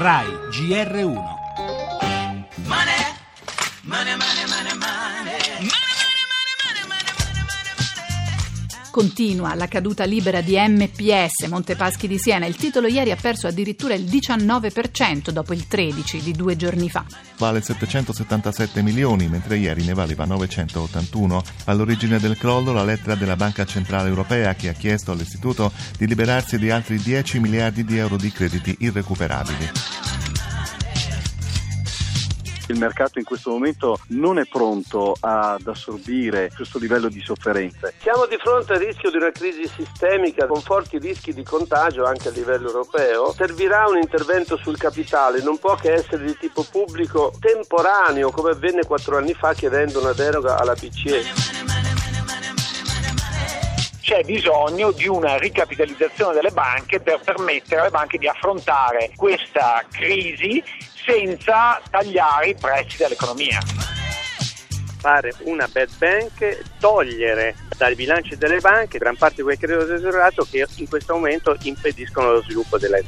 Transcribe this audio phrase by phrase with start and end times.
[0.00, 1.39] RAI GR1
[8.90, 12.46] Continua la caduta libera di MPS Montepaschi di Siena.
[12.46, 17.04] Il titolo ieri ha perso addirittura il 19% dopo il 13% di due giorni fa.
[17.38, 21.42] Vale 777 milioni, mentre ieri ne valeva 981.
[21.66, 26.58] All'origine del crollo la lettera della Banca Centrale Europea che ha chiesto all'istituto di liberarsi
[26.58, 29.99] di altri 10 miliardi di euro di crediti irrecuperabili
[32.70, 37.94] il mercato in questo momento non è pronto ad assorbire questo livello di sofferenze.
[38.00, 42.28] Siamo di fronte al rischio di una crisi sistemica con forti rischi di contagio anche
[42.28, 43.32] a livello europeo.
[43.32, 48.84] Servirà un intervento sul capitale, non può che essere di tipo pubblico temporaneo come avvenne
[48.84, 51.59] quattro anni fa chiedendo una deroga alla BCE
[54.10, 60.60] c'è bisogno di una ricapitalizzazione delle banche per permettere alle banche di affrontare questa crisi
[60.96, 63.60] senza tagliare i prezzi dell'economia.
[64.98, 70.44] Fare una bad bank, togliere dai bilanci delle banche gran parte di quel credito deteriorato
[70.50, 73.04] che in questo momento impediscono lo sviluppo delle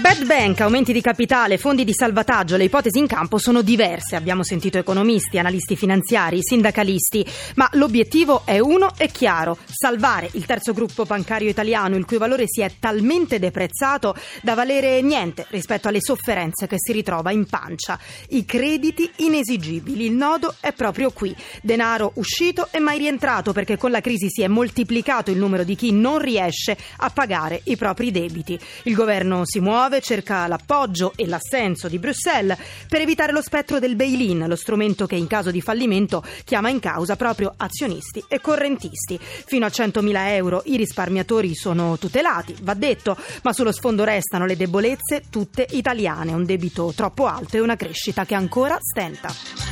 [0.00, 4.16] Bad bank, aumenti di capitale, fondi di salvataggio, le ipotesi in campo sono diverse.
[4.16, 10.72] Abbiamo sentito economisti, analisti finanziari, sindacalisti, ma l'obiettivo è uno e chiaro: salvare il terzo
[10.72, 16.00] gruppo bancario italiano, il cui valore si è talmente deprezzato da valere niente rispetto alle
[16.00, 17.96] sofferenze che si ritrova in pancia.
[18.30, 20.06] I crediti inesigibili.
[20.06, 21.32] Il nodo è proprio qui.
[21.62, 25.76] Denaro uscito e mai rientrato perché con la crisi si è moltiplicato il numero di
[25.76, 28.58] chi non riesce a pagare i propri debiti.
[28.82, 32.56] Il governo si muove cerca l'appoggio e l'assenso di Bruxelles
[32.88, 36.80] per evitare lo spettro del bail-in, lo strumento che in caso di fallimento chiama in
[36.80, 39.18] causa proprio azionisti e correntisti.
[39.20, 44.56] Fino a 100.000 euro i risparmiatori sono tutelati, va detto, ma sullo sfondo restano le
[44.56, 49.63] debolezze tutte italiane, un debito troppo alto e una crescita che ancora stenta.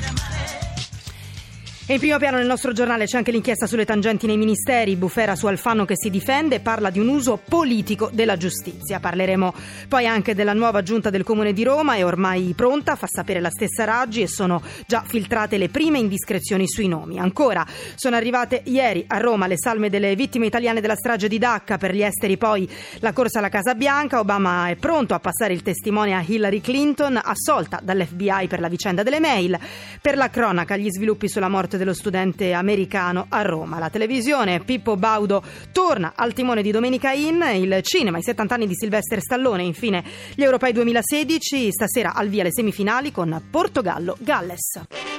[1.85, 5.35] E in primo piano nel nostro giornale c'è anche l'inchiesta sulle tangenti nei ministeri, Bufera
[5.35, 9.01] su Alfano che si difende parla di un uso politico della giustizia.
[9.01, 9.53] Parleremo
[9.89, 13.51] poi anche della nuova giunta del Comune di Roma, è ormai pronta, fa sapere la
[13.51, 17.19] stessa Raggi e sono già filtrate le prime indiscrezioni sui nomi.
[17.19, 17.67] Ancora,
[17.97, 21.93] sono arrivate ieri a Roma le salme delle vittime italiane della strage di Dacca, per
[21.93, 22.67] gli esteri poi
[23.01, 27.21] la corsa alla Casa Bianca, Obama è pronto a passare il testimone a Hillary Clinton,
[27.21, 29.59] assolta dall'FBI per la vicenda delle mail.
[30.01, 33.79] Per la cronaca, gli sviluppi sulla morte morte dello studente americano a Roma.
[33.79, 38.67] La televisione, Pippo Baudo torna al timone di Domenica In, il cinema, i 70 anni
[38.67, 45.12] di Sylvester Stallone, infine gli europei 2016, stasera al via le semifinali con Portogallo-Galles.